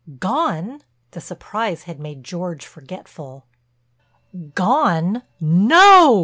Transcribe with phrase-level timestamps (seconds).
[0.17, 0.81] "Gone?"
[1.11, 3.45] The surprise had made George forgetful.
[4.55, 5.21] "Gone—no!"